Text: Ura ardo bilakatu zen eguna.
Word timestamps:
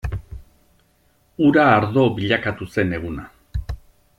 Ura 1.49 1.65
ardo 1.75 2.07
bilakatu 2.17 2.69
zen 2.77 2.99
eguna. 3.01 3.31